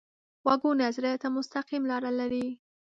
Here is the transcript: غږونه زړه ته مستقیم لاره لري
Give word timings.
غږونه 0.47 0.85
زړه 0.97 1.11
ته 1.21 1.27
مستقیم 1.35 1.83
لاره 1.91 2.11
لري 2.19 2.47